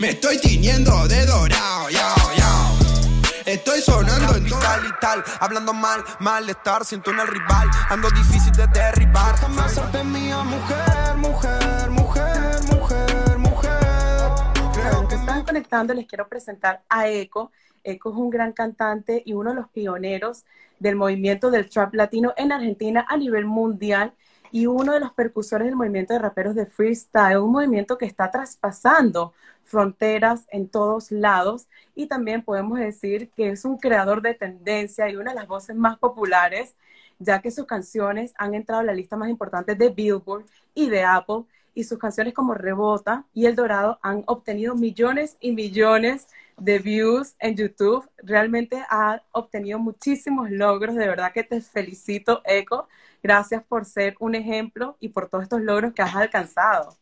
[0.00, 1.98] Me estoy tiñendo de dorado, yo,
[2.34, 3.42] yo.
[3.44, 8.50] Estoy sonando en tal y tal, hablando mal, malestar, siento en el rival, ando difícil
[8.52, 9.34] de derribar.
[9.34, 14.90] Déjame hacerte mía, mujer, mujer, mujer, mujer, mujer.
[14.94, 17.52] Aunque están conectando, les quiero presentar a Eco.
[17.84, 20.46] Eco es un gran cantante y uno de los pioneros
[20.78, 24.14] del movimiento del trap latino en Argentina a nivel mundial
[24.52, 28.30] y uno de los percusores del movimiento de raperos de freestyle, un movimiento que está
[28.30, 29.32] traspasando
[29.64, 35.16] fronteras en todos lados y también podemos decir que es un creador de tendencia y
[35.16, 36.74] una de las voces más populares,
[37.18, 40.44] ya que sus canciones han entrado a la lista más importante de Billboard
[40.74, 41.44] y de Apple
[41.74, 46.26] y sus canciones como Rebota y El Dorado han obtenido millones y millones
[46.58, 48.08] de views en YouTube.
[48.18, 52.88] Realmente ha obtenido muchísimos logros, de verdad que te felicito, Eco.
[53.22, 56.96] Gracias por ser un ejemplo y por todos estos logros que has alcanzado.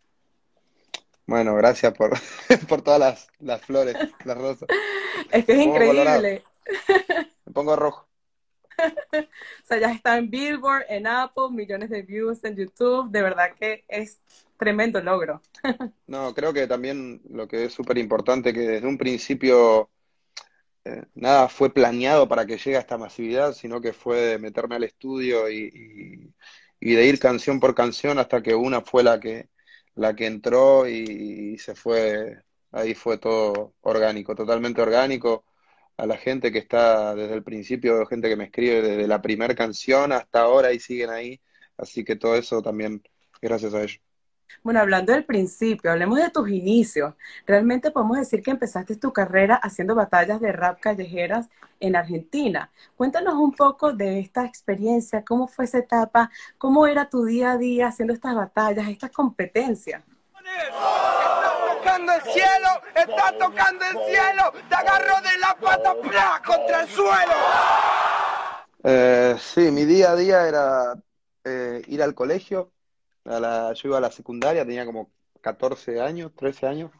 [1.27, 2.11] Bueno, gracias por,
[2.69, 4.69] por todas las, las, flores, las rosas.
[5.31, 6.43] Es que es increíble.
[7.45, 8.09] Me pongo rojo.
[9.13, 13.11] o sea, ya está en Billboard, en Apple, millones de views en YouTube.
[13.11, 14.21] De verdad que es
[14.57, 15.41] tremendo logro.
[16.07, 19.91] no, creo que también lo que es súper importante, que desde un principio
[21.15, 24.85] nada fue planeado para que llegue a esta masividad, sino que fue de meterme al
[24.85, 26.33] estudio y,
[26.81, 29.49] de ir canción por canción hasta que una fue la que,
[29.95, 35.45] la que entró y, se fue, ahí fue todo orgánico, totalmente orgánico.
[35.97, 39.55] A la gente que está desde el principio, gente que me escribe desde la primera
[39.55, 41.41] canción hasta ahora y siguen ahí.
[41.77, 43.03] Así que todo eso también
[43.43, 44.08] gracias a ellos.
[44.63, 47.15] Bueno, hablando del principio, hablemos de tus inicios.
[47.47, 51.49] Realmente podemos decir que empezaste tu carrera haciendo batallas de rap callejeras
[51.81, 52.71] en Argentina.
[52.97, 57.57] Cuéntanos un poco de esta experiencia, cómo fue esa etapa, cómo era tu día a
[57.59, 60.03] día haciendo estas batallas, estas competencias.
[60.35, 65.95] Está tocando el cielo, está tocando el cielo, te agarro de la pata
[66.45, 67.33] contra el suelo.
[68.83, 70.95] Eh, sí, mi día a día era
[71.45, 72.73] eh, ir al colegio,
[73.75, 76.91] yo iba a la secundaria, tenía como 14 años, 13 años,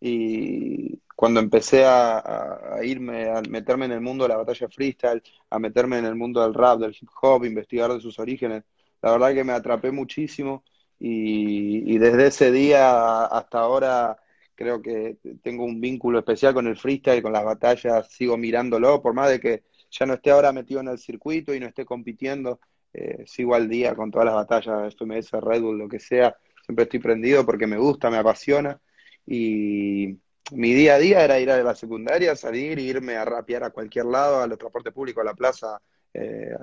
[0.00, 5.58] y cuando empecé a, irme, a meterme en el mundo de la batalla freestyle, a
[5.58, 8.64] meterme en el mundo del rap, del hip hop, investigar de sus orígenes,
[9.02, 10.64] la verdad que me atrapé muchísimo
[10.98, 14.16] y, desde ese día hasta ahora
[14.54, 19.14] creo que tengo un vínculo especial con el freestyle, con las batallas, sigo mirándolo, por
[19.14, 22.60] más de que ya no esté ahora metido en el circuito y no esté compitiendo,
[22.94, 26.84] eh, sigo al día con todas las batallas, FMS, Red Bull, lo que sea, siempre
[26.84, 28.78] estoy prendido porque me gusta, me apasiona
[29.26, 30.18] y
[30.52, 33.70] mi día a día era ir a la secundaria, salir e irme a rapear a
[33.70, 35.80] cualquier lado, al transporte público, a la plaza,
[36.12, 36.54] eh,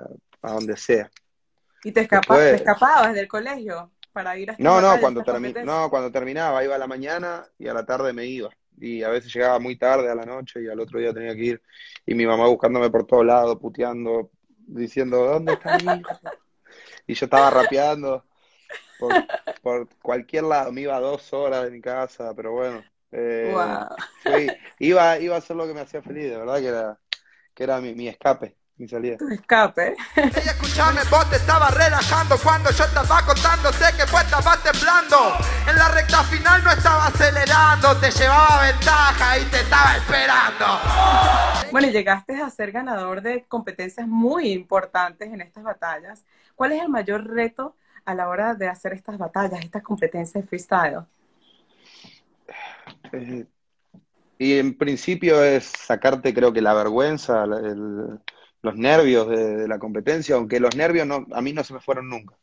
[0.42, 1.10] a donde sea.
[1.82, 5.24] ¿Y te, escapabas del colegio para ir a No, no cuando,
[5.64, 8.50] no, cuando terminaba, iba a la mañana y a la tarde me iba.
[8.78, 11.44] Y a veces llegaba muy tarde a la noche y al otro día tenía que
[11.44, 11.62] ir.
[12.06, 14.30] Y mi mamá buscándome por todos lados, puteando,
[14.70, 16.20] diciendo, ¿dónde está mi hijo?
[17.06, 18.24] Y yo estaba rapeando
[19.62, 22.84] por, cualquier lado, me iba a dos horas de mi casa, pero bueno.
[23.12, 23.64] Eh,
[24.78, 27.00] iba, iba a hacer lo que me hacía feliz, de verdad que era,
[27.54, 29.18] que era mi, mi escape mi salida.
[29.18, 29.94] Tu escape.
[30.16, 35.16] Ella, escúchame, vos te estabas relajando cuando yo estaba contando, sé que vos estabas temblando.
[35.68, 40.66] En la recta final no estaba acelerando, te llevaba ventaja y te estaba esperando.
[41.70, 46.24] Bueno, y llegaste a ser ganador de competencias muy importantes en estas batallas.
[46.54, 47.76] ¿Cuál es el mayor reto
[48.06, 51.00] a la hora de hacer estas batallas, estas competencias de freestyle?
[53.12, 53.44] Eh,
[54.38, 58.18] y en principio es sacarte, creo que la vergüenza, el,
[58.62, 62.08] los nervios de, la competencia, aunque los nervios no, a mí no se me fueron
[62.08, 62.36] nunca.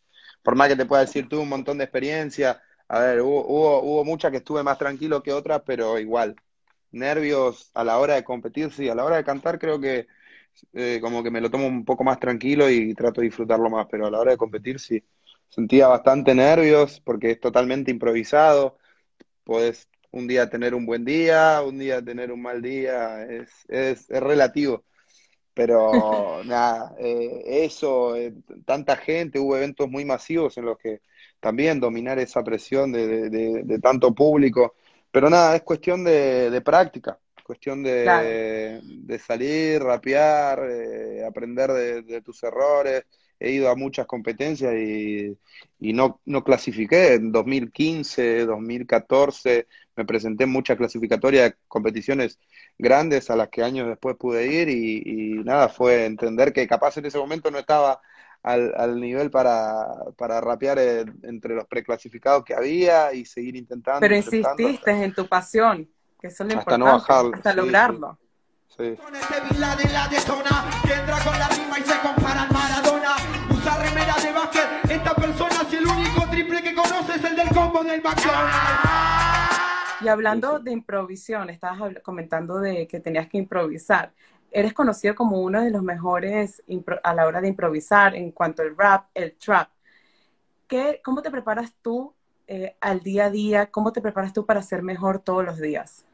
[0.44, 3.82] Por más que te pueda decir tú un montón de experiencia, a ver, hubo, hubo,
[3.82, 6.36] hubo muchas que estuve más tranquilo que otras, pero igual.
[6.92, 10.08] Nervios a la hora de competir, sí, a la hora de cantar creo que
[10.74, 13.88] eh, como que me lo tomo un poco más tranquilo y trato de disfrutarlo más,
[13.90, 15.04] pero a la hora de competir sí.
[15.50, 18.78] Sentía bastante nervios porque es totalmente improvisado.
[19.44, 24.10] Puedes un día tener un buen día, un día tener un mal día, es, es,
[24.10, 24.84] es relativo
[25.58, 28.32] pero nada, eh, eso, eh,
[28.64, 31.02] tanta gente, hubo eventos muy masivos en los que
[31.40, 34.76] también dominar esa presión de, tanto público,
[35.12, 38.80] pero nada, es cuestión de, práctica, cuestión de,
[39.26, 41.72] salir, rapear, eh, aprender
[42.04, 43.04] de, tus errores.
[43.40, 45.38] He ido a muchas competencias y,
[45.80, 47.14] y no, no clasifiqué.
[47.14, 52.40] En 2015, 2014 me presenté en muchas clasificatorias de competiciones
[52.78, 57.08] grandes a las que años después pude ir y, nada, fue entender que capaz en
[57.08, 58.00] ese momento no estaba
[58.44, 64.00] al, nivel para, para rapear entre los preclasificados que había y seguir intentando.
[64.00, 65.90] Pero insististe en tu pasión.
[66.22, 68.20] que eso es lo Hasta no importante, bajarlo, hasta sí, lograrlo.
[68.70, 68.96] Sí.
[69.04, 72.52] Con este Bin Laden la detona, que entra con la rima y se compara al
[72.52, 73.16] Maradona.
[73.50, 77.50] Usa remera de básquet, esta persona si el único triple que conoce es el del
[77.50, 78.87] combo del McDonald's.
[80.08, 84.14] Y hablando de improvisión, estabas comentando de que tenías que improvisar.
[84.52, 86.64] Eres conocido como uno de los mejores
[87.04, 89.68] a la hora de improvisar en cuanto al rap, el trap.
[90.66, 92.14] ¿Qué, ¿Cómo te preparas tú
[92.48, 93.70] eh, al día a día?
[93.70, 96.06] ¿Cómo te preparas tú para ser mejor todos los días?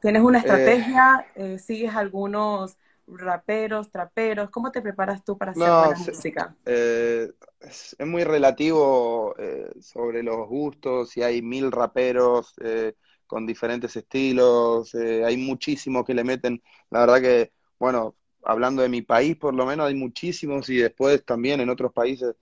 [0.00, 1.26] ¿Tienes una estrategia?
[1.34, 2.78] Eh, ¿Sigues algunos
[3.20, 4.50] raperos, traperos?
[4.50, 6.56] ¿Cómo te preparas tú para hacer No, buena se- música?
[6.64, 7.28] Eh,
[7.60, 12.94] es, es muy relativo eh, sobre los gustos, si hay mil raperos eh,
[13.26, 18.14] con diferentes estilos, eh, hay muchísimos que le meten, la verdad que, bueno,
[18.44, 22.34] hablando de mi país por lo menos hay muchísimos y después también en otros países,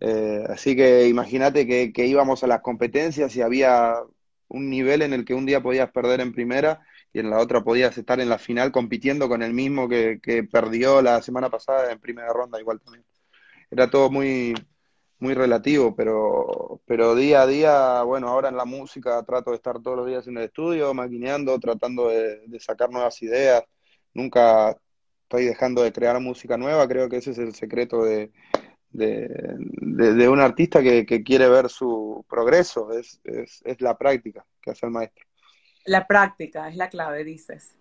[0.00, 3.94] eh, así que imagínate que, que íbamos a las competencias y había
[4.48, 6.84] un nivel en el que un día podías perder en primera
[7.14, 10.44] y en la otra podías estar en la final compitiendo con el mismo que, que
[10.44, 13.04] perdió la semana pasada en primera ronda igual también
[13.70, 14.54] era todo muy,
[15.18, 19.80] muy relativo, pero, pero día a día, bueno, ahora en la música trato de estar
[19.82, 23.64] todos los días en el estudio, maquineando, tratando de, sacar nuevas ideas.
[24.12, 24.76] Nunca
[25.22, 28.30] estoy dejando de crear música nueva, creo que ese es el secreto de,
[28.90, 29.28] de,
[29.60, 34.46] de- de un artista que, que quiere ver su progreso, es, es, es la práctica
[34.62, 35.24] que hace el maestro.
[35.84, 37.74] La práctica es la clave, dices.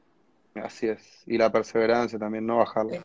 [0.55, 3.01] Así es, y la perseverancia también, no bajarla.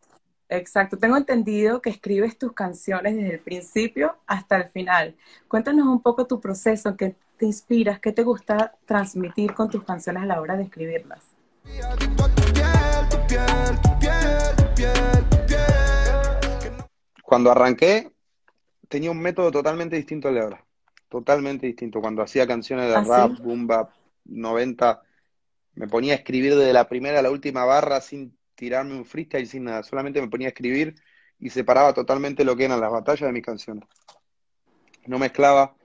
[0.48, 5.14] Exacto, tengo entendido que escribes tus canciones desde el principio hasta el final.
[5.46, 10.24] Cuéntanos un poco tu proceso, qué te inspiras, qué te gusta transmitir con tus canciones
[10.24, 11.22] a la hora de escribirlas.
[17.22, 18.10] Cuando arranqué,
[18.88, 20.64] tenía un método totalmente distinto al de ahora.
[21.08, 22.00] Totalmente distinto.
[22.00, 23.42] Cuando hacía canciones de ¿Ah, rap, sí?
[23.42, 23.90] boom bap,
[24.28, 25.02] 90,
[25.74, 29.46] me ponía a escribir desde la primera a la última barra sin tirarme un freestyle,
[29.46, 29.82] sin nada.
[29.82, 30.94] Solamente me ponía a escribir
[31.38, 33.88] y separaba totalmente lo que eran las batallas de mis canciones.
[35.06, 35.76] No mezclaba,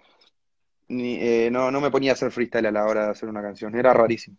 [0.87, 3.41] ni, eh, no, no me ponía a hacer freestyle a la hora de hacer una
[3.41, 3.75] canción.
[3.75, 4.37] Era rarísimo.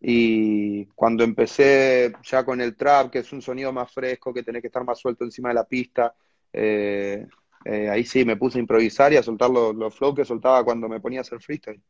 [0.00, 4.62] Y cuando empecé ya con el trap, que es un sonido más fresco, que tenés
[4.62, 6.14] que estar más suelto encima de la pista,
[6.52, 7.26] eh,
[7.64, 10.64] eh, ahí sí me puse a improvisar y a soltar los, los flows que soltaba
[10.64, 11.82] cuando me ponía a hacer freestyle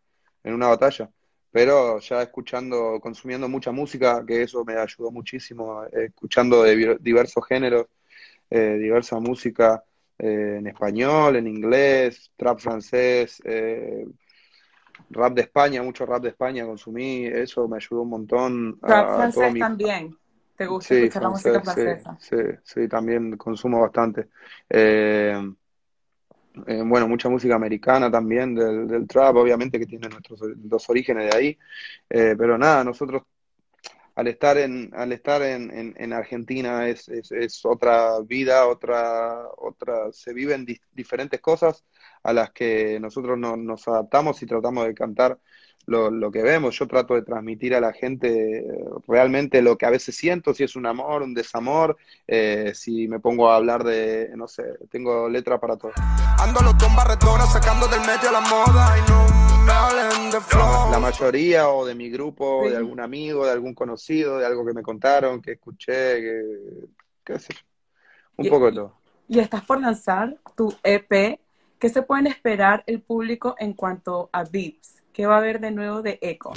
[0.44, 1.11] en una batalla.
[1.52, 7.46] Pero ya escuchando, consumiendo mucha música, que eso me ayudó muchísimo, eh, escuchando de diversos
[7.49, 7.87] géneros,
[8.50, 9.85] eh, diversa música
[10.19, 14.06] eh, en español, en inglés, trap francés, eh,
[15.11, 19.11] rap de España, mucho rap de España consumí, eso me ayudó un montón a, Rap
[19.17, 19.61] a francés mi...
[19.61, 20.17] también.
[20.56, 22.19] ¿Te gusta Sí, escuchar la música francés, sí, francesa?
[22.19, 24.29] sí, sí, también consumo bastante.
[24.69, 25.35] Eh,
[26.66, 30.40] eh, bueno, mucha música americana también, del, del trap, obviamente, que tiene nuestros
[30.70, 31.58] los orígenes de ahí.
[32.10, 33.22] Eh, pero nada, nosotros
[34.16, 40.12] al estar en, al estar en, en, en Argentina es, es, otra vida, otra, otra,
[40.12, 41.84] se viven di- diferentes cosas
[42.22, 45.38] a las que nosotros no- nos adaptamos y tratamos de cantar
[45.87, 46.78] lo, lo que vemos.
[46.78, 48.64] Yo trato de transmitir a la gente eh,
[49.06, 51.96] realmente lo que a veces siento, si es un amor, un desamor,
[52.26, 55.93] eh, si me pongo a hablar de, no sé, tengo letra para todo.
[56.38, 60.90] Ando en barredora, sacando del medio la moda y no me hablen de flow.
[60.90, 62.71] La mayoría o de mi grupo, Sí.
[62.71, 66.42] de algún amigo, de algún conocido, de algo que me contaron, que escuché, que,
[67.25, 67.61] qué sé yo.
[68.37, 68.97] Un Y- poco de todo.
[69.28, 71.40] Y estás por lanzar tu EP.
[71.78, 75.02] ¿Qué se pueden esperar el público en cuanto a beats?
[75.12, 76.52] ¿Qué va a haber de nuevo de Eco?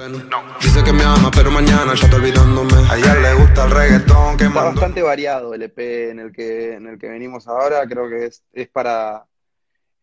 [0.62, 2.74] Dice que me ama, pero mañana ya está olvidándome.
[2.90, 6.74] A ella le gusta el reggaetón que Está bastante variado el EP en el que,
[6.74, 7.86] en el que venimos ahora.
[7.88, 9.26] Creo que es, es para,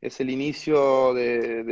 [0.04, 1.64] es el inicio de,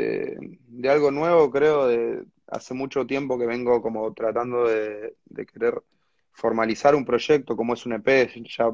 [0.68, 1.86] de, algo nuevo, creo.
[1.86, 5.82] De, hace mucho tiempo que vengo como tratando de, de querer
[6.32, 8.70] formalizar un proyecto como es un EP, ya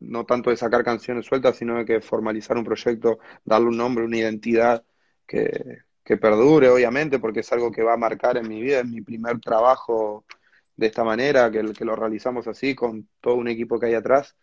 [0.00, 4.04] no tanto de sacar canciones sueltas, sino de que formalizar un proyecto, darle un nombre,
[4.04, 4.84] una identidad
[5.26, 8.86] que, que perdure, obviamente, porque es algo que va a marcar en mi vida, es
[8.86, 10.24] mi primer trabajo
[10.76, 14.36] de esta manera, que, que lo realizamos así, con todo un equipo que hay atrás.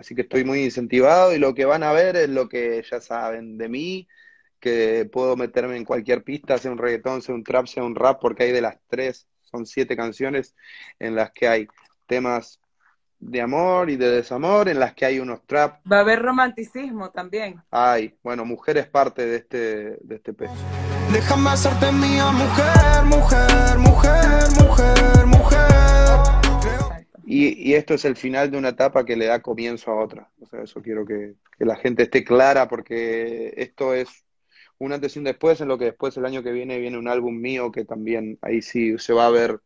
[0.00, 3.02] Así que estoy muy incentivado y lo que van a ver es lo que ya
[3.02, 4.08] saben de mí,
[4.58, 8.18] que puedo meterme en cualquier pista, sea un reggaetón, sea un trap, sea un rap,
[8.18, 10.54] porque hay de las tres, son siete canciones
[10.98, 11.68] en las que hay
[12.06, 12.60] temas
[13.18, 17.10] de amor y de desamor, en las que hay unos trap, Va a haber romanticismo
[17.10, 17.62] también.
[17.70, 19.58] hay, bueno, mujer es parte de este,
[20.00, 20.48] de este EP.
[21.12, 25.69] Déjame hacerte mía, mujer, mujer, mujer, mujer, mujer.
[27.32, 30.28] Y, y esto es el final de una etapa que le da comienzo a otra.
[30.40, 34.08] O sea, eso quiero que, que la gente esté clara porque esto es
[34.78, 37.06] un antes y un después, en lo que después el año que viene viene un
[37.06, 39.60] álbum mío que también ahí sí se va a ver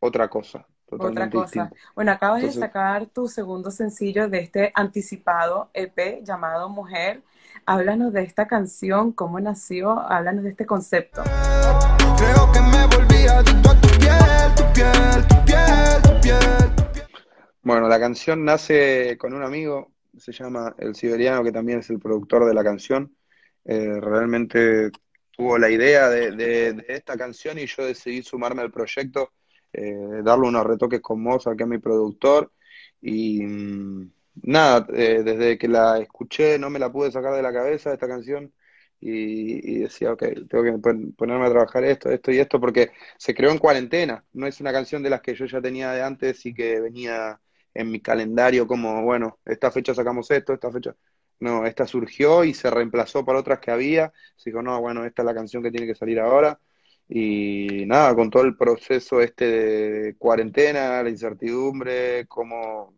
[0.00, 0.66] otra cosa.
[0.90, 1.70] Otra cosa.
[1.94, 7.22] Bueno, acabas de sacar tu segundo sencillo de este anticipado EP llamado Mujer.
[7.66, 11.22] Háblanos de esta canción, cómo nació, háblanos de este concepto.
[12.16, 15.83] Creo que me volví adicto a tu piel, tu piel, tu piel.
[17.64, 21.98] Bueno, la canción nace con un amigo, se llama El Siberiano, que también es el
[21.98, 23.16] productor de la canción.
[23.64, 24.90] Eh, realmente
[25.30, 29.32] tuvo la idea de, esta canción y yo decidí sumarme al proyecto,
[29.72, 32.52] eh, darle unos retoques con Moza, que es mi productor.
[33.00, 37.52] Y mm, nada, eh, desde que la escuché no me la pude sacar de la
[37.52, 38.52] cabeza esta canción.
[39.00, 40.72] Y, decía, ok, tengo que
[41.16, 44.24] ponerme a trabajar esto, esto y esto, porque se creó en cuarentena.
[44.32, 47.40] No es una canción de las que yo ya tenía de antes y que venía
[47.74, 50.96] en mi calendario como, bueno, esta fecha sacamos esto, esta fecha.
[51.40, 54.12] No, esta surgió y se reemplazó por otras que había.
[54.36, 56.58] Se dijo, no, bueno, esta es la canción que tiene que salir ahora.
[57.08, 62.94] Y nada, con todo el proceso este de cuarentena, la incertidumbre, cómo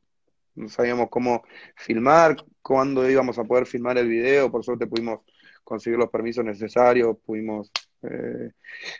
[0.56, 1.44] no sabíamos cómo
[1.76, 5.20] filmar, cuándo íbamos a poder filmar el video, por suerte pudimos
[5.64, 7.70] conseguir los permisos necesarios, pudimos
[8.02, 8.52] eh,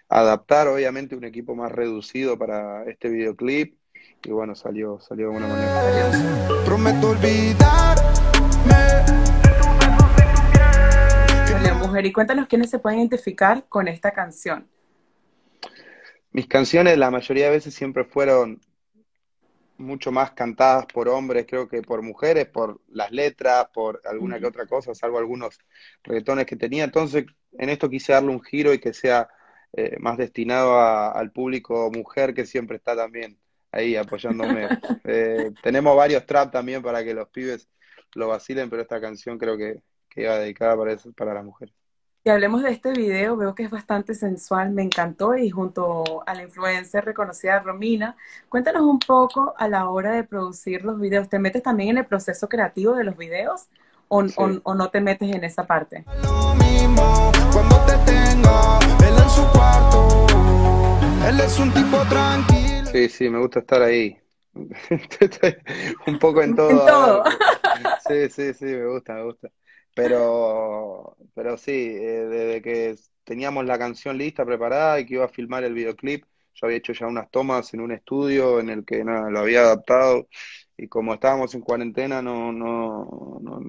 [0.09, 3.77] adaptar obviamente un equipo más reducido para este videoclip
[4.25, 6.65] y bueno, salió, salió de alguna manera.
[6.65, 7.77] Prometo olvidarme
[11.87, 12.07] mujer.
[12.07, 14.69] Y cuéntanos quiénes se pueden identificar con esta canción.
[16.33, 18.61] Mis canciones la mayoría de veces siempre fueron
[19.79, 24.47] mucho más cantadas por hombres, creo que por mujeres, por las letras, por alguna que
[24.47, 25.59] otra cosa, salvo algunos
[26.03, 26.85] reggaetones que tenía.
[26.85, 29.29] Entonces, en esto quise darle un giro y que sea
[29.73, 33.39] eh, más destinado al público mujer que siempre está también
[33.77, 34.69] ahí apoyándome.
[35.09, 37.69] Eh, tenemos varios trap también para que los pibes
[38.15, 41.73] lo vacilen, pero esta canción creo que, que iba dedicada para, eso, para las mujeres.
[42.27, 46.35] Y hablemos de este video, veo que es bastante sensual, me encantó y junto a
[46.35, 48.17] la influencer reconocida Romina,
[48.49, 52.07] cuéntanos un poco a la hora de producir los videos, ¿te metes también en el
[52.07, 53.69] proceso creativo de los videos
[54.09, 54.25] o,
[54.65, 56.05] o, no te metes en esa parte?
[56.25, 60.16] Lo mismo cuando te tenga, él en su cuarto,
[63.09, 64.19] Sí, sí, me gusta estar ahí.
[66.07, 66.71] un poco en todo.
[66.71, 67.25] En todo.
[68.09, 69.51] Sí, sí, sí, me gusta, me gusta.
[69.95, 75.29] Pero, pero sí, eh, desde que teníamos la canción lista, preparada y que iba a
[75.29, 79.05] filmar el videoclip, yo había hecho ya unas tomas en un estudio en el que
[79.05, 80.29] nada, lo había adaptado
[80.77, 83.61] y como estábamos en cuarentena no, no, no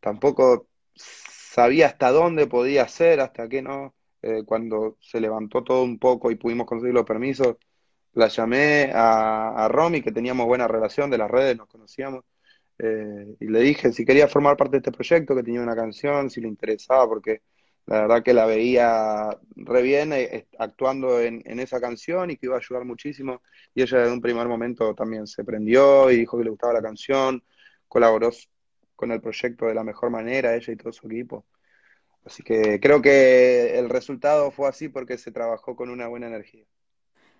[0.00, 3.94] tampoco sabía hasta dónde podía ser, hasta qué no.
[4.22, 7.56] Eh, cuando se levantó todo un poco y pudimos conseguir los permisos,
[8.14, 12.24] la llamé a, a Romy, que teníamos buena relación de las redes, nos conocíamos,
[12.78, 16.30] eh, y le dije si quería formar parte de este proyecto, que tenía una canción,
[16.30, 17.42] si le interesaba, porque
[17.86, 22.56] la verdad que la veía re bien eh, actuando en, esa canción y que iba
[22.56, 23.42] a ayudar muchísimo.
[23.74, 26.82] Y ella desde un primer momento también se prendió y dijo que le gustaba la
[26.82, 27.42] canción,
[27.88, 28.30] colaboró
[28.96, 31.46] con el proyecto de la mejor manera, ella y todo su equipo.
[32.24, 36.64] Así que creo que el resultado fue así porque se trabajó con una buena energía.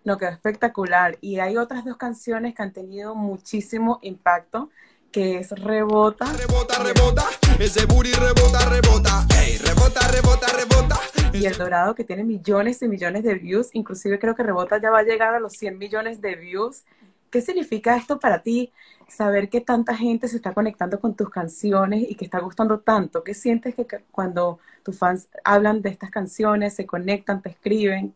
[0.04, 1.18] No, quedó espectacular.
[1.20, 4.70] Y hay otras dos canciones que han tenido muchísimo impacto
[5.12, 6.24] que es Rebota.
[6.32, 7.24] Rebota, rebota,
[7.60, 11.00] ese booty rebota, rebota, hey, rebota, rebota, rebota.
[11.34, 14.90] Y El Dorado que tiene millones y millones de views, inclusive creo que Rebota ya
[14.90, 16.84] va a llegar a los 100 millones de views.
[17.30, 18.72] ¿Qué significa esto para ti?
[19.08, 23.22] Saber que tanta gente se está conectando con tus canciones y que está gustando tanto.
[23.24, 28.14] ¿Qué sientes que cuando tus fans hablan de estas canciones, se conectan, te escriben?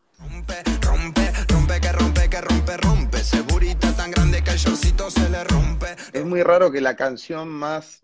[2.77, 3.19] Rompe,
[3.97, 5.87] tan grande que el se le rompe.
[6.13, 8.03] Es muy raro que la canción más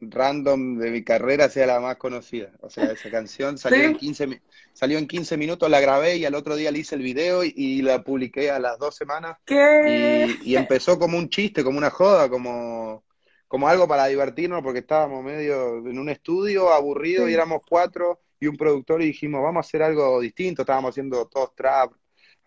[0.00, 2.50] random de mi carrera sea la más conocida.
[2.60, 6.34] O sea, esa canción salió, en 15, salió en 15 minutos, la grabé y al
[6.34, 9.38] otro día le hice el video y, la publiqué a las dos semanas.
[9.44, 10.36] ¿Qué?
[10.42, 13.04] Y, empezó como un chiste, como una joda, como,
[13.48, 18.46] como algo para divertirnos porque estábamos medio en un estudio aburrido y éramos cuatro y
[18.46, 20.62] un productor y dijimos, vamos a hacer algo distinto.
[20.62, 21.92] Estábamos haciendo todos trap,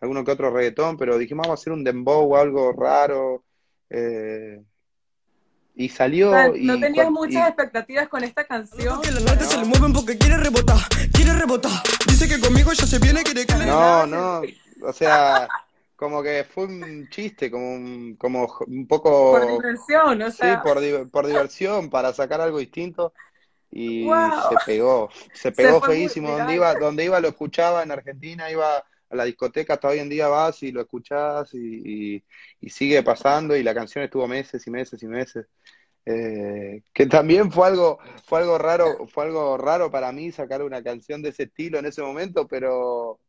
[0.02, 3.44] alguno que otro reggaetón, pero dijimos, vamos a hacer un dembow, algo raro.
[3.90, 4.62] Eh,
[5.76, 6.32] y salió.
[6.56, 9.02] no tenías muchas expectativas con esta canción.
[9.02, 10.78] Que la se le mueven porque quiere rebotar,
[11.14, 11.72] quiere rebotar.
[12.08, 14.42] Dice que conmigo ya se viene, quiere que le No, no,
[14.84, 15.48] o sea,
[15.96, 19.32] como que fue un chiste, como un, como un poco.
[19.32, 20.56] Por diversión, o sea.
[20.56, 23.14] Sí, por, por diversión, para sacar algo distinto.
[23.72, 24.10] Y
[24.50, 26.32] se pegó, se pegó feísimo.
[26.32, 30.10] Donde iba, donde iba lo escuchaba en Argentina, iba a la discoteca hasta hoy en
[30.10, 32.24] día vas y lo escuchás y,
[32.70, 35.48] sigue pasando y la canción estuvo meses y meses y meses
[36.06, 40.82] Eh, que también fue algo, fue algo raro, fue algo raro para mí sacar una
[40.84, 43.20] canción de ese estilo en ese momento, pero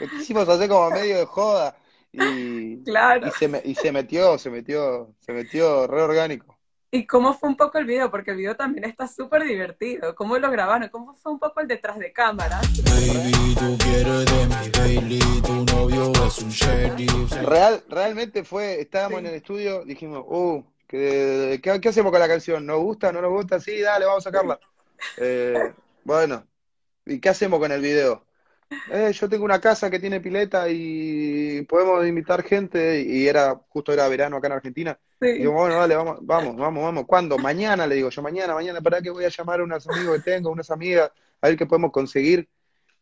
[0.00, 1.76] lo quisimos hacer como medio de joda
[2.12, 3.28] y, Claro.
[3.28, 6.53] y se, me- y se metió, se metió, se metió re orgánico.
[6.94, 8.08] ¿Y cómo fue un poco el video?
[8.08, 10.14] Porque el video también está súper divertido.
[10.14, 10.88] ¿Cómo lo grabaron?
[10.90, 12.60] ¿Cómo fue un poco el detrás de cámara?
[12.84, 17.32] Baby, tú quieres de mi Bailey, tu novio es un sheriff.
[17.42, 19.24] Real, realmente fue, estábamos Sí.
[19.24, 22.64] en el estudio, dijimos, uh, ¿qué, qué, qué hacemos con la canción?
[22.64, 23.10] ¿Nos gusta?
[23.10, 23.58] ¿No nos gusta?
[23.58, 24.60] Sí, dale, vamos a sacarla.
[25.18, 25.74] Eh,
[26.04, 26.46] bueno,
[27.04, 28.24] ¿y qué hacemos con el video?
[28.90, 33.92] Eh, yo tengo una casa que tiene pileta y podemos invitar gente y era, justo
[33.92, 34.98] era verano acá en Argentina.
[35.20, 37.04] Y digo, bueno, dale, vamos, vamos, vamos, vamos.
[37.06, 37.38] ¿Cuándo?
[37.38, 40.30] Mañana, le digo yo, mañana, mañana, para que voy a llamar a unos amigos que
[40.32, 42.48] tengo, unas amigas, a ver qué podemos conseguir.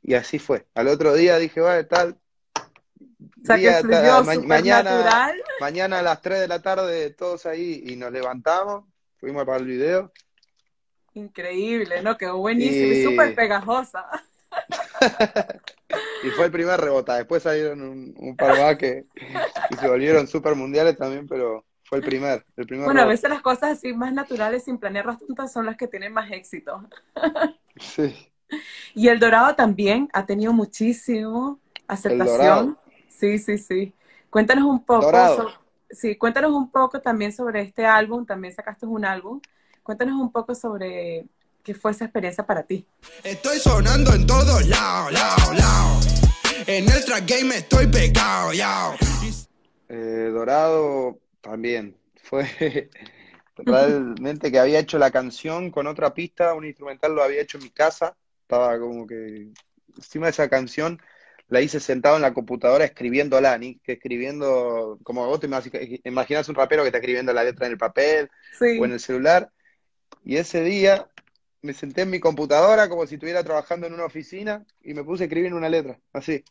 [0.03, 0.67] Y así fue.
[0.75, 2.17] Al otro día dije, vale, tal,
[2.61, 5.43] O sea, que día, fluyó tal, ma- súper mañana, natural.
[5.61, 8.85] mañana a las 3 de la tarde, todos ahí, y nos levantamos,
[9.19, 10.13] fuimos para el video.
[11.15, 12.17] Increíble, ¿no?
[12.17, 14.07] Quedó buenísimo Y- súper pegajosa.
[16.25, 17.17] Y fue el primer rebota.
[17.17, 19.07] Después salieron un, un par más que,
[19.69, 23.29] que se volvieron super mundiales también, pero fue el primer, el primer Bueno, a veces
[23.29, 26.89] las cosas así más naturales, sin planearlas tantas, son las que tienen más éxito.
[27.79, 28.15] Sí.
[28.95, 32.77] Y el Dorado también ha tenido muchísimo aceptación.
[33.09, 33.95] Sí, sí, sí.
[34.29, 35.51] Cuéntanos un poco
[35.93, 39.41] sí, cuéntanos un poco también sobre este álbum, también sacaste un álbum.
[39.83, 41.27] Cuéntanos un poco sobre
[41.63, 42.87] qué fue esa experiencia para ti.
[43.23, 46.07] Estoy sonando en todos lados, lados, lados.
[46.67, 48.95] En el track game estoy pegado, yao.
[49.89, 51.97] Eh, Dorado también.
[52.23, 52.47] Fue
[53.57, 57.65] realmente que había hecho la canción con otra pista, un instrumental lo había hecho en
[57.65, 58.17] mi casa.
[58.43, 59.49] Estaba como que
[59.97, 61.01] encima de esa canción
[61.49, 66.49] la hice sentado en la computadora escribiéndola, ni que escribiendo, como vos te imagi- imaginas
[66.49, 69.51] un rapero que está escribiendo la letra en el papel Sí, o en el celular.
[70.25, 71.09] Y ese día
[71.63, 75.25] me senté en mi computadora como si estuviera trabajando en una oficina y me puse
[75.25, 76.45] a escribir una letra, así.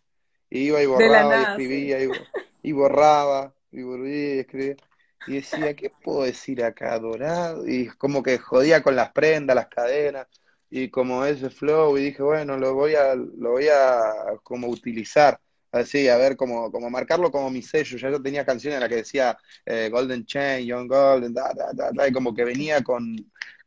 [0.49, 2.29] Y iba y borraba y escribía y, bo-
[2.61, 4.77] y borraba y volvía y escribía.
[5.25, 6.97] Y decía, ¿qué puedo decir acá?
[6.99, 7.67] Dorado.
[7.67, 10.27] Y como que jodía con las prendas, las cadenas
[10.69, 14.01] y como ese flow y dije, bueno, lo voy a, lo voy a
[14.43, 15.39] como utilizar.
[15.71, 17.97] Así, a ver, como, como marcarlo como mi sello.
[17.97, 21.71] Ya yo tenía canciones en las que decía eh, Golden Chain, Young Golden, da, da,
[21.73, 23.15] da, da, y como que venía con,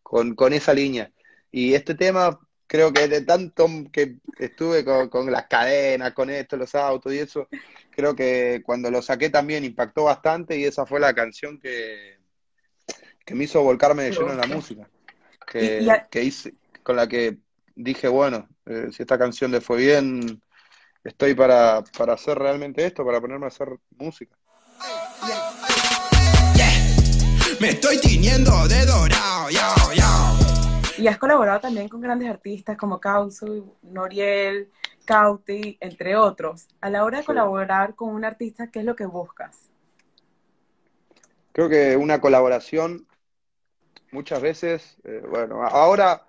[0.03, 1.11] con, con esa línea.
[1.57, 2.37] Y este tema,
[2.67, 7.19] creo que de tanto que estuve con, con las cadenas, con esto, los autos y
[7.21, 7.47] eso,
[7.93, 12.19] creo que cuando lo saqué también impactó bastante y esa fue la canción que,
[13.25, 14.91] que me hizo volcarme de lleno en la música.
[15.47, 17.39] Que, Y- y a- que hice, con la que
[17.77, 20.43] dije, bueno, eh, si esta canción le fue bien,
[21.05, 24.35] estoy para, para hacer realmente esto, para ponerme a hacer música.
[27.61, 30.34] Me estoy tiñendo de dorado, yao, yao.
[30.99, 34.71] Y has colaborado también con grandes artistas como Causu, Noriel,
[35.05, 36.67] Cauti, entre otros.
[36.81, 37.27] A la hora de Sí.
[37.27, 39.71] colaborar con un artista, ¿qué es lo que buscas?
[41.53, 43.07] Creo que una colaboración,
[44.11, 46.23] muchas veces, eh, bueno, ahora,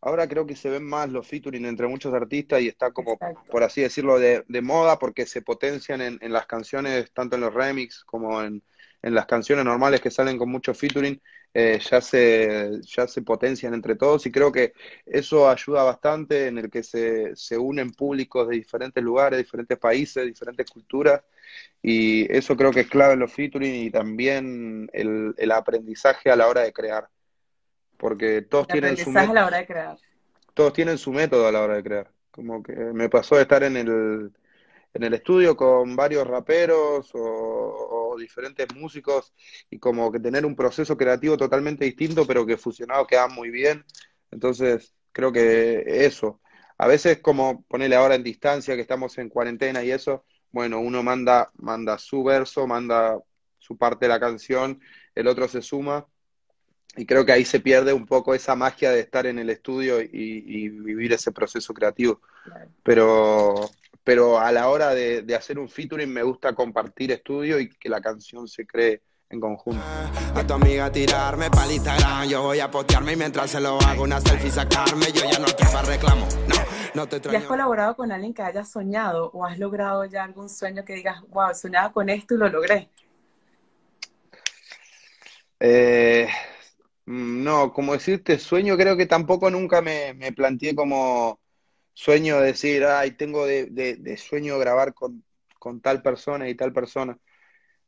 [0.00, 3.50] ahora creo que se ven más los featuring entre muchos artistas y está como, Exacto.
[3.50, 7.42] por así decirlo, de, de moda porque se potencian en, en las canciones, tanto en
[7.42, 8.62] los remix como en,
[9.02, 11.20] en las canciones normales que salen con mucho featuring,
[11.54, 14.72] eh, ya se, ya se potencian entre todos y creo que
[15.06, 20.24] eso ayuda bastante en el que se, se unen públicos de diferentes lugares, diferentes países,
[20.26, 21.22] diferentes culturas
[21.82, 26.36] y eso creo que es clave en los featuring y también el, el aprendizaje a
[26.36, 27.08] la hora de crear,
[27.96, 29.98] porque todos El tienen su aprendizaje a método la hora de crear.
[30.54, 32.10] todos tienen su método a la hora de crear.
[32.30, 34.32] Como que me pasó de estar en el,
[34.94, 39.32] en el estudio con varios raperos o, o diferentes músicos
[39.70, 43.84] y como que tener un proceso creativo totalmente distinto, pero que fusionado queda muy bien.
[44.30, 46.40] Entonces, creo que eso.
[46.78, 51.02] A veces como ponerle ahora en distancia, que estamos en cuarentena y eso, bueno, uno
[51.02, 53.18] manda, manda su verso, manda
[53.58, 54.80] su parte de la canción,
[55.14, 56.06] el otro se suma.
[56.94, 60.02] Y creo que ahí se pierde un poco esa magia de estar en el estudio
[60.02, 62.20] y, y vivir ese proceso creativo.
[62.82, 63.70] Pero,
[64.04, 67.88] pero a la hora de, de hacer un featuring me gusta compartir estudio y que
[67.88, 69.82] la canción se cree en conjunto.
[70.34, 74.02] A tu amiga tirarme para Instagram, yo voy a postearme y mientras se lo hago
[74.04, 76.56] una selfie sacarme, yo ya no estoy para reclamo, no,
[76.94, 80.48] no te ¿Y has colaborado con alguien que hayas soñado o has logrado ya algún
[80.48, 82.88] sueño que digas, wow, soñaba con esto y lo logré?
[85.60, 86.28] Eh,
[87.06, 91.38] mm, no, como decirte sueño, creo que tampoco nunca me, me planteé como
[91.94, 95.24] sueño decir, ay, tengo de, de- sueño grabar con,
[95.58, 97.18] con tal persona y tal persona.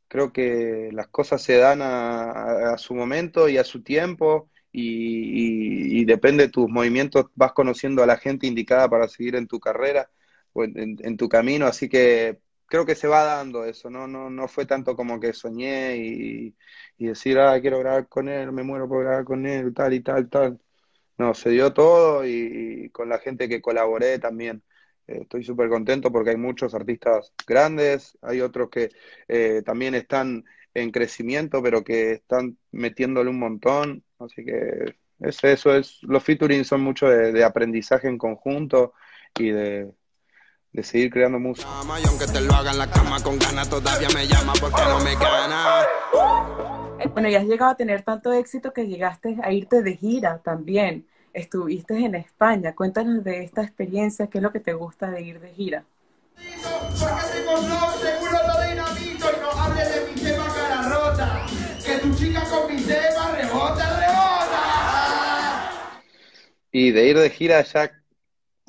[0.07, 6.01] creo que las cosas se dan a, a su momento y a su tiempo y,
[6.01, 9.59] y, depende de tus movimientos, vas conociendo a la gente indicada para seguir en tu
[9.59, 10.09] carrera
[10.53, 14.07] o en, en, tu camino, así que creo que se va dando eso, ¿no?
[14.07, 16.55] No, no fue tanto como que soñé y,
[16.97, 20.01] y decir, ah, quiero grabar con él, me muero por grabar con él, tal y
[20.01, 20.59] tal, tal.
[21.17, 24.63] No, se dio todo y, con la gente que colaboré también.
[25.07, 28.89] Eh, estoy súper contento porque hay muchos artistas grandes, hay otros que
[29.27, 34.03] eh, también están en crecimiento, pero que están metiéndole un montón.
[34.19, 38.93] Así que es eso, es, los featuring son mucho de, de aprendizaje en conjunto
[39.39, 39.91] y de,
[40.83, 41.67] seguir creando música.
[42.07, 45.15] Aunque te lo haga en la cama con ganas, todavía me llama porque no me
[45.15, 45.85] gana.
[47.13, 51.05] Bueno, y has llegado a tener tanto éxito que llegaste a irte de gira también.
[51.33, 52.73] Estuviste en España.
[52.73, 55.85] Cuéntanos de esta experiencia, qué es lo que te gusta de ir de gira.
[66.71, 67.91] Y de ir de gira ya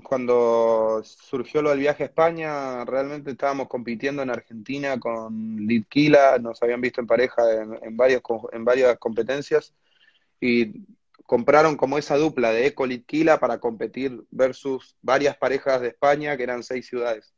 [0.06, 6.62] cuando surgió lo del viaje a España, realmente estábamos compitiendo en Argentina con Litquila, nos
[6.62, 7.42] habían visto en pareja
[7.82, 8.22] en, varias
[9.00, 9.74] competencias
[10.40, 10.86] y
[11.24, 16.44] compraron como esa dupla de Eco Litquila para competir versus varias parejas de España, que
[16.44, 17.34] eran seis ciudades.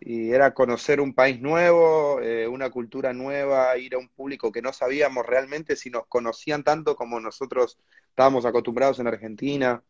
[0.00, 4.62] Y era conocer un país nuevo, eh, una cultura nueva, ir a un público que
[4.62, 9.82] no sabíamos realmente si nos conocían tanto como nosotros estábamos acostumbrados en Argentina.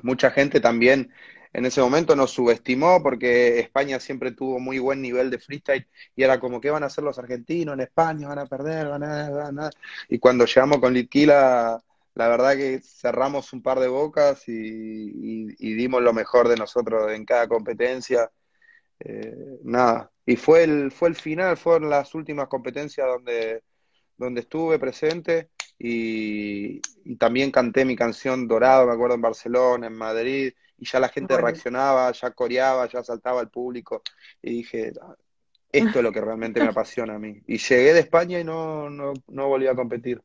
[0.00, 1.12] Mucha gente también
[1.52, 6.22] en ese momento nos subestimó porque España siempre tuvo muy buen nivel de freestyle y
[6.22, 8.28] era como, ¿qué van a hacer los argentinos en España?
[8.28, 8.88] ¿Van a perder?
[8.88, 9.30] ¿Van a...?
[9.30, 9.70] Van a...
[10.08, 11.82] Y cuando llegamos con Litquila,
[12.14, 17.24] la verdad que cerramos un par de bocas y, dimos lo mejor de nosotros en
[17.24, 18.30] cada competencia.
[19.00, 23.62] Eh, nada, y fue el, fue el final, fueron las últimas competencias donde,
[24.16, 25.50] donde estuve presente
[25.84, 31.00] y, y, también canté mi canción Dorado, me acuerdo, en Barcelona, en Madrid, y ya
[31.00, 31.48] la gente bueno.
[31.48, 34.00] reaccionaba, ya coreaba, ya saltaba el público,
[34.40, 34.92] y dije,
[35.72, 37.42] esto es lo que realmente me apasiona a mí.
[37.48, 40.22] Y llegué de España y no, no, no volví a competir.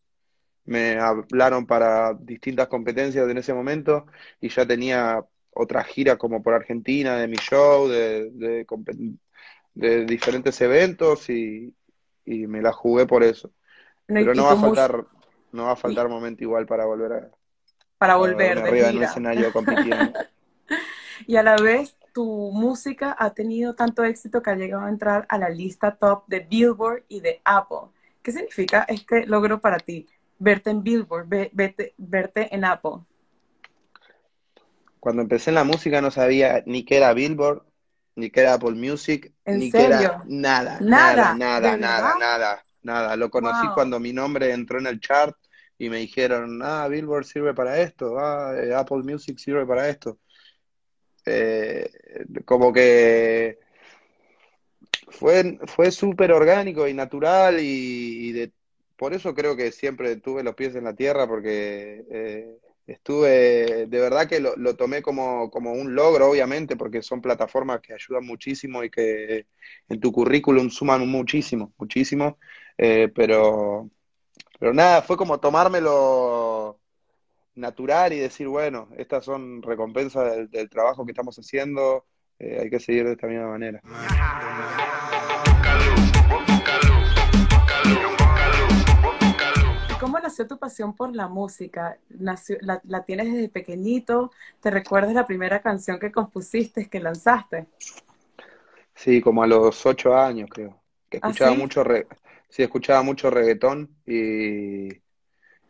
[0.65, 4.05] Me hablaron para distintas competencias en ese momento
[4.39, 8.67] y ya tenía otra gira como por Argentina, de mi show, de, de,
[9.73, 11.73] de diferentes eventos y,
[12.25, 13.51] y, me la jugué por eso.
[14.07, 15.05] No, Pero no va a faltar,
[15.57, 17.31] no va a faltar momento igual para volver a
[17.97, 20.13] para volver de arriba en un escenario compitiendo.
[21.27, 25.25] y a la vez tu música ha tenido tanto éxito que ha llegado a entrar
[25.29, 27.89] a la lista top de Billboard y de Apple.
[28.21, 30.07] ¿Qué significa este logro para ti?
[30.39, 33.01] Verte en Billboard, verte, verte en Apple
[35.07, 37.63] cuando empecé en la música no sabía ni qué era Billboard,
[38.15, 43.15] ni qué era Apple Music, ni qué era nada, nada, nada, nada, nada, nada.
[43.15, 43.73] Lo conocí wow.
[43.73, 45.33] cuando mi nombre entró en el chart
[45.77, 50.19] y me dijeron, ah, Billboard sirve para esto, ah, Apple Music sirve para esto.
[51.25, 51.89] Eh,
[52.45, 53.59] como que
[55.09, 58.51] fue, fue súper orgánico y natural y,
[58.95, 62.05] por eso creo que siempre tuve los pies en la tierra porque...
[62.09, 67.81] Eh, estuve, de verdad que lo, tomé como, como, un logro, obviamente, porque son plataformas
[67.81, 69.45] que ayudan muchísimo y que
[69.89, 72.39] en tu currículum suman muchísimo, muchísimo,
[72.77, 73.89] eh, pero,
[74.59, 76.79] pero nada, fue como tomármelo
[77.55, 82.05] natural y decir, bueno, estas son recompensas del, del trabajo que estamos haciendo,
[82.39, 83.81] eh, hay que seguir de esta misma manera.
[89.99, 91.97] ¿Cómo nació tu pasión por la música?
[92.09, 94.31] Nació, la, la, tienes desde pequeñito?
[94.61, 97.65] ¿Te recuerdas la primera canción que compusiste, que lanzaste?
[98.93, 100.79] Sí, como a los ocho años, creo.
[101.09, 101.59] Que escuchaba ¿Ah, sí?
[101.59, 102.07] mucho re...
[102.49, 104.89] sí, escuchaba mucho reggaetón y,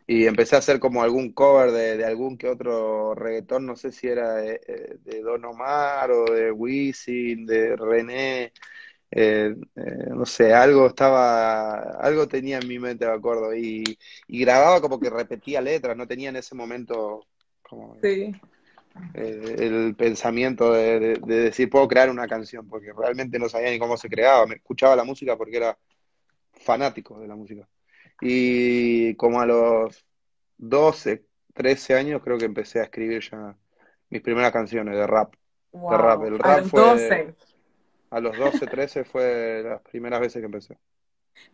[0.06, 3.92] y empecé a hacer como algún cover de, de, algún que otro reggaetón, no sé
[3.92, 8.52] si era de, de Don Omar o de Wisin, de René.
[9.10, 13.82] Eh, eh, no sé, algo estaba, algo tenía en mi mente, me acuerdo, y,
[14.26, 17.24] y grababa como que repetía letras, no tenía en ese momento
[17.62, 18.34] como sí.
[19.14, 23.70] eh, el pensamiento de, de, de, decir, puedo crear una canción, porque realmente no sabía
[23.70, 25.78] ni cómo se creaba, me escuchaba la música porque era
[26.68, 27.66] fanático de la música.
[28.20, 30.04] Y como a los
[30.58, 33.56] 12, 13 años creo que empecé a escribir ya
[34.10, 35.34] mis primeras canciones de rap.
[35.72, 35.90] Wow.
[35.90, 36.24] De rap.
[36.24, 36.80] El rap a los fue...
[36.80, 37.34] 12
[38.10, 40.78] a los 12, 13 fue las primeras veces que empecé.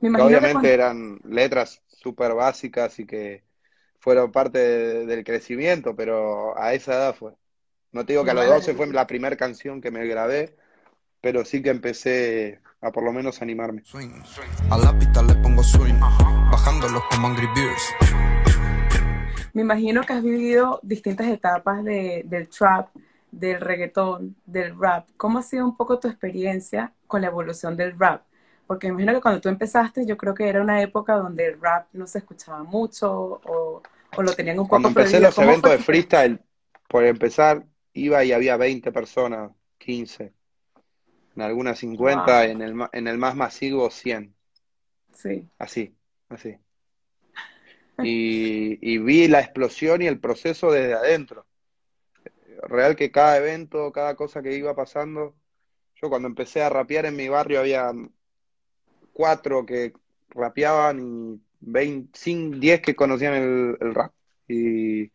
[0.00, 0.68] Me imagino obviamente cuando...
[0.68, 3.44] eran letras súper básicas y que
[4.00, 7.34] fueron parte de, del crecimiento, pero a esa edad fue.
[7.92, 10.56] No te digo que a los 12 fue la primera canción que me grabé,
[11.24, 13.82] pero sí que empecé a por lo menos animarme.
[13.82, 14.10] Swing.
[14.70, 15.98] A la pista le pongo swing,
[16.52, 17.94] bajándolos como Angry Birds.
[19.54, 22.90] Me imagino que has vivido distintas etapas de, del trap,
[23.30, 25.08] del reggaetón, del rap.
[25.16, 28.24] ¿Cómo ha sido un poco tu experiencia con la evolución del rap?
[28.66, 31.58] Porque me imagino que cuando tú empezaste, yo creo que era una época donde el
[31.58, 33.82] rap no se escuchaba mucho o,
[34.14, 35.28] o lo tenían un poco Cuando empecé prohibido.
[35.28, 36.40] los ¿Cómo eventos fue de freestyle,
[36.86, 40.34] por empezar, iba y había 20 personas, 15,
[41.36, 42.50] en algunas 50, Wow.
[42.50, 44.34] en el, en el más masivo 100,
[45.12, 45.94] Sí, así,
[46.28, 46.56] así.
[48.02, 51.46] Y, y vi la explosión y el proceso desde adentro.
[52.62, 55.34] Real que cada evento, cada cosa que iba pasando,
[56.00, 57.92] yo cuando empecé a rapear en mi barrio había
[59.12, 59.92] cuatro que
[60.30, 64.12] rapeaban y 20, cin- 10 que conocían el, el rap.
[64.48, 65.10] Y, y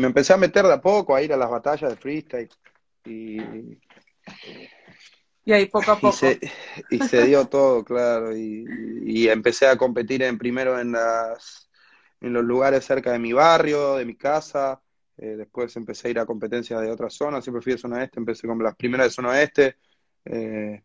[0.00, 2.48] me empecé a meter de a poco a ir a las batallas de freestyle.
[3.04, 3.78] Y,
[5.44, 6.12] y ahí poco a y poco.
[6.12, 6.40] se,
[6.90, 8.36] y se dio todo, claro.
[8.36, 8.64] Y,
[9.04, 11.70] y empecé a competir en primero en las,
[12.20, 14.82] en los lugares cerca de mi barrio, de mi casa.
[15.18, 17.44] Eh, después empecé a ir a competencias de otras zonas.
[17.44, 19.76] Siempre fui de zona este, empecé con las primeras de zona este.
[20.24, 20.82] Eh,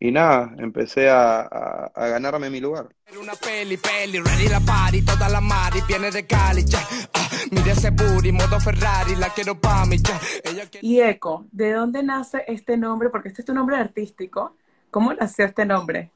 [0.00, 2.88] y nada, empecé a, a- a ganarme mi lugar.
[3.20, 6.80] Una peli, peli, ready la party, toda la mari viene de Cali, ya.
[7.12, 10.18] Ah, mira ese booty, modo Ferrari, la quiero pa' mí, ya.
[10.44, 10.86] Ella quiere...
[10.86, 13.10] Y Eco, ¿de dónde nace este nombre?
[13.10, 14.56] Porque este es tu nombre artístico.
[14.90, 16.10] ¿Cómo nació este nombre?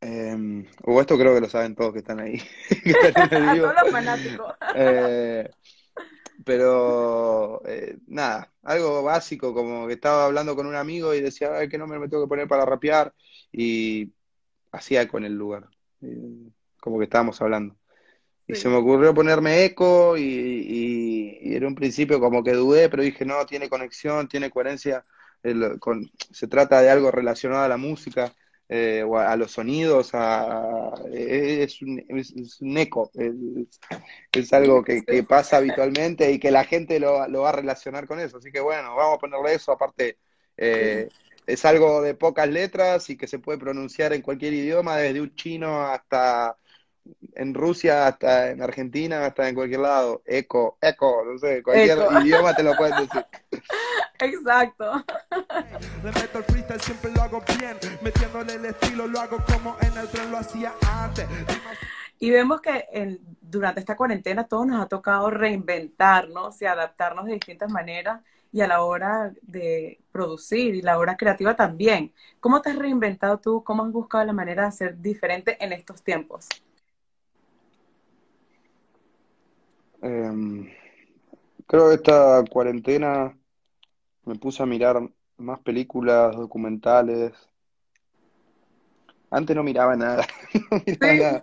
[0.00, 3.92] Eh, o esto creo que lo saben todos que están ahí, que están todos los
[3.92, 4.54] fanáticos.
[4.74, 5.50] Eh,
[6.44, 11.68] pero eh, nada, algo básico, como que estaba hablando con un amigo y decía, "Ay,
[11.68, 13.14] ¿qué nombre me tengo que poner para rapear?
[13.52, 14.12] Y
[14.72, 15.68] hacía eco en el lugar,
[16.80, 17.76] como que estábamos hablando.
[18.46, 18.62] Y Sí.
[18.62, 23.02] se me ocurrió ponerme eco y, y- y en un principio como que dudé, pero
[23.02, 25.04] dije, no, tiene conexión, tiene coherencia,
[25.42, 28.32] el- con- se trata de algo relacionado a la música
[28.70, 33.34] eh, o a, a los sonidos, a, a- es un, es- es un eco, es,
[34.32, 38.06] es algo que, que pasa habitualmente y que la gente lo, lo va a relacionar
[38.06, 38.38] con eso.
[38.38, 40.18] Así que bueno, vamos a ponerle eso, aparte
[40.56, 41.10] eh,
[41.46, 45.34] es algo de pocas letras y que se puede pronunciar en cualquier idioma, desde un
[45.34, 46.56] chino hasta
[47.34, 50.22] en Rusia, hasta en Argentina, hasta en cualquier lado.
[50.26, 52.20] Eco, eco, no sé, cualquier Eco.
[52.20, 53.26] idioma te lo pueden decir.
[54.20, 55.04] Exacto.
[56.04, 57.76] Le meto el freestyle, siempre lo hago bien.
[58.02, 61.26] Metiéndole el estilo, lo hago como en el tren lo hacía antes.
[62.18, 67.32] Y vemos que en- durante esta cuarentena todos nos ha tocado reinventarnos y adaptarnos de
[67.34, 68.20] distintas maneras
[68.52, 72.12] y a la hora de producir y la hora creativa también.
[72.40, 73.64] ¿Cómo te has reinventado tú?
[73.64, 76.46] ¿Cómo has buscado la manera de ser diferente en estos tiempos?
[80.02, 80.68] Em,
[81.66, 83.36] creo que esta cuarentena
[84.24, 85.00] me puse a mirar
[85.36, 87.32] más películas, documentales.
[89.30, 90.26] Antes no miraba nada,
[90.70, 91.20] no miraba Sí.
[91.20, 91.42] nada.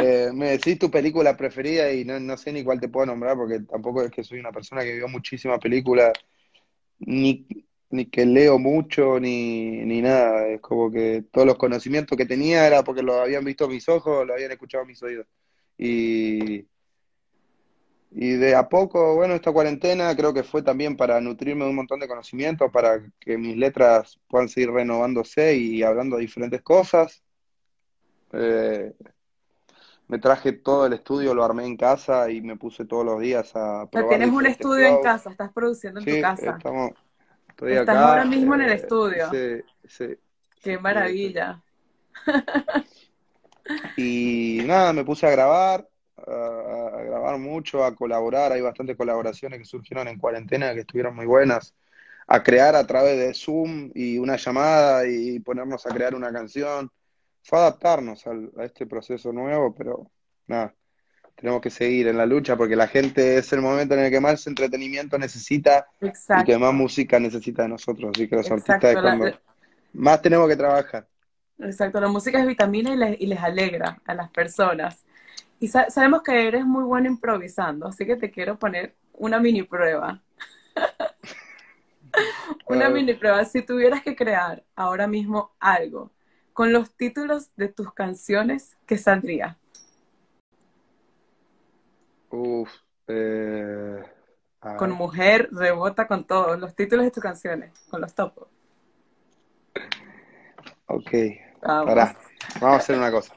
[0.00, 3.36] Eh, me decís tu película preferida y no, no sé ni cuál te puedo nombrar
[3.36, 6.12] porque tampoco es que soy una persona que vio muchísimas películas,
[7.00, 7.46] ni,
[7.90, 10.46] ni que leo mucho, ni, ni nada.
[10.48, 14.26] Es como que todos los conocimientos que tenía era porque lo habían visto mis ojos,
[14.26, 15.26] lo habían escuchado mis oídos.
[15.76, 16.66] Y,
[18.10, 21.76] y de a poco, bueno, esta cuarentena creo que fue también para nutrirme de un
[21.76, 27.22] montón de conocimientos, para que mis letras puedan seguir renovándose y hablando de diferentes cosas.
[28.32, 28.92] Eh,
[30.08, 33.54] me traje todo el estudio, lo armé en casa y me puse todos los días
[33.54, 36.56] a O sea, probar tienes un estudio en casa, estás produciendo en tu casa.
[36.56, 36.92] estamos,
[37.48, 38.08] estoy Estás acá.
[38.10, 39.30] ahora mismo en el eh, estudio.
[39.30, 40.16] sí, sí.
[40.62, 41.62] Qué maravilla.
[43.96, 45.86] Y nada, me puse a grabar,
[47.36, 48.52] mucho, a colaborar.
[48.52, 51.74] Hay bastantes colaboraciones que surgieron en cuarentena que estuvieron muy buenas.
[52.26, 56.90] A crear a través de Zoom y una llamada y ponernos a crear una canción.
[57.42, 60.10] Fue adaptarnos al- a este proceso nuevo, pero
[60.46, 60.74] nada,
[61.34, 64.20] tenemos que seguir en la lucha porque la gente es el momento en el que
[64.20, 65.86] más entretenimiento necesita
[66.42, 68.10] y que más música necesita de nosotros.
[68.14, 69.38] Así que los artistas es La, cuando
[69.94, 71.06] más tenemos que trabajar.
[71.60, 72.00] exacto.
[72.00, 75.04] La música es vitamina y les, y les alegra a las personas.
[75.60, 79.62] Y sa- sabemos que eres muy bueno improvisando, así que te quiero poner una mini
[79.62, 80.22] prueba.
[82.66, 83.44] Una mini prueba.
[83.44, 86.10] Si tuvieras que crear ahora mismo algo
[86.52, 89.58] con los títulos de tus canciones, ¿qué saldría?
[92.30, 92.70] Uf,
[93.08, 94.02] eh,
[94.76, 98.48] Con mujer, rebota con todos los títulos de tus canciones, con los topos.
[100.86, 101.10] Ok,
[101.62, 101.86] Vamos.
[101.86, 102.16] pará.
[102.60, 103.34] Vamos a hacer una cosa.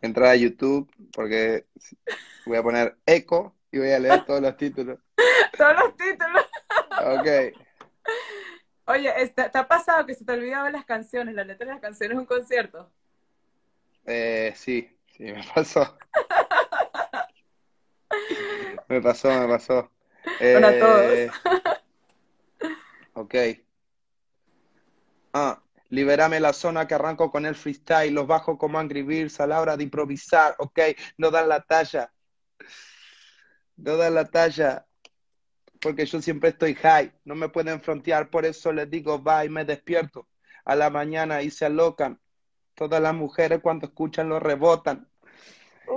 [0.00, 1.66] Entrar a YouTube porque
[2.46, 4.98] voy a poner eco y voy a leer todos los títulos.
[5.56, 6.44] Todos los títulos.
[7.04, 7.54] Ok,
[8.86, 12.14] Oye, ¿te ha pasado que se te olvidaba las canciones, las letras de las canciones
[12.14, 12.90] en un concierto?
[14.04, 15.96] Eh, sí, sí, me pasó.
[18.88, 19.90] me pasó, me pasó.
[20.40, 21.12] Bueno, a todos.
[21.12, 21.30] Eh,
[23.14, 23.34] ok.
[25.32, 25.61] Ah,
[25.92, 29.60] liberame la zona que arranco con el freestyle, los bajo como Angry Birds a la
[29.60, 30.80] hora de improvisar, ok,
[31.18, 32.10] no dan la talla.
[33.76, 34.86] No dan la talla.
[35.80, 39.66] Porque yo siempre estoy high, no me pueden frontear, por eso les digo bye, me
[39.66, 40.28] despierto
[40.64, 42.18] a la mañana y se alocan.
[42.74, 45.11] Todas las mujeres cuando escuchan lo rebotan.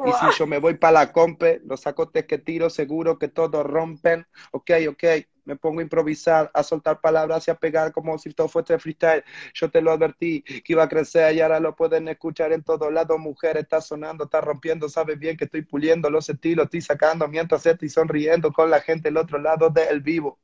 [0.05, 3.65] Y si yo me voy para la compe, los sacotes que tiro seguro que todos
[3.65, 4.27] rompen.
[4.51, 5.03] Ok, ok,
[5.45, 9.23] me pongo a improvisar, a soltar palabras y a pegar como si todo fuese freestyle.
[9.53, 12.91] Yo te lo advertí que iba a crecer y ahora lo pueden escuchar en todos
[12.91, 13.19] lados.
[13.19, 17.65] Mujer, está sonando, está rompiendo, sabes bien que estoy puliendo los estilos, estoy sacando mientras
[17.65, 20.39] estoy sonriendo con la gente del otro lado del vivo.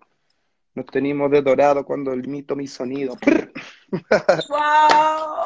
[0.74, 3.18] Nos tenemos de dorado cuando limito mi sonido.
[4.50, 5.44] ¡Wow!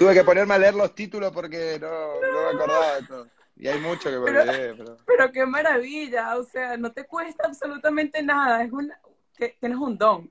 [0.00, 3.26] Tuve que ponerme a leer los títulos porque no, no me acordaba de todo.
[3.54, 4.96] Y hay mucho que me Pero- olvidé, pero...
[5.04, 8.90] Pero qué maravilla, o sea, no te cuesta absolutamente nada, es un,
[9.36, 10.30] que- tienes un don,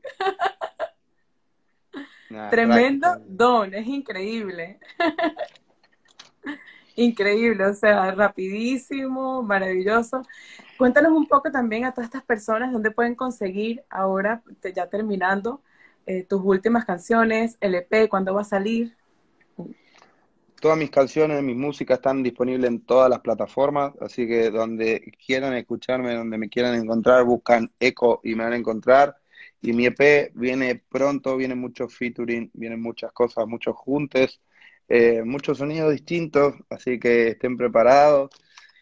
[2.49, 4.79] tremendo don, es increíble.
[6.95, 10.23] Increíble, o sea, rapidísimo, maravilloso.
[10.79, 14.41] Cuéntanos un poco también a todas estas personas dónde pueden conseguir ahora,
[14.75, 15.62] ya terminando,
[16.08, 18.97] eh, tus últimas canciones, el EP, cuándo va a salir.
[20.60, 25.54] Todas mis canciones, mis músicas están disponibles en todas las plataformas, así que donde quieran
[25.54, 29.15] escucharme, donde me quieran encontrar, buscan Eco y me van a encontrar.
[29.62, 34.41] Y mi EP viene pronto, viene mucho featuring, vienen muchas cosas, muchos juntes,
[34.89, 38.30] eh, muchos sonidos distintos, así que estén preparados.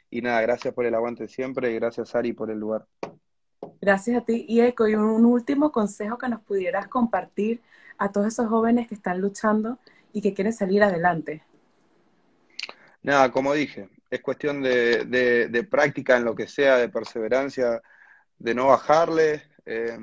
[0.09, 2.87] Y nada, gracias por el aguante siempre y gracias Ari por el lugar.
[3.81, 7.61] Gracias a ti, y Eco, y un último consejo que nos pudieras compartir
[7.99, 9.77] a todos esos jóvenes que están luchando
[10.11, 11.43] y que quieren salir adelante.
[13.07, 17.81] Nada, como dije, es cuestión de, práctica en lo que sea, de perseverancia,
[18.37, 19.97] de no bajarle, eh,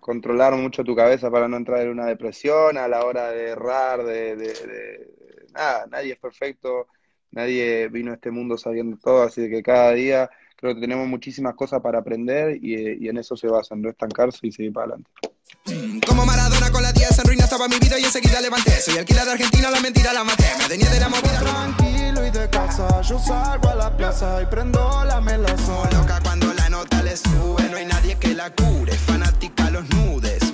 [0.00, 4.04] controlar mucho tu cabeza para no entrar en una depresión a la hora de errar,
[4.04, 5.06] de,
[5.52, 6.86] nada, nadie es perfecto,
[7.32, 11.54] nadie vino a este mundo sabiendo todo, así que cada día creo que tenemos muchísimas
[11.54, 14.94] cosas para aprender y, y en eso se basa, en no estancarse y seguir para
[14.94, 15.10] adelante.
[16.06, 17.17] Como Maradona con la 10
[17.68, 18.80] mi vida y enseguida levanté.
[18.80, 20.46] Soy alquila de Argentina, la mentira la maté.
[20.58, 21.40] Me tenía de la movida.
[21.40, 25.88] Tranquilo y de casa, yo salgo a la plaza y prendo la melazón.
[25.92, 28.92] Loca cuando la nota le sube, no hay nadie que la cure.
[28.94, 30.47] Fanática a los nudes.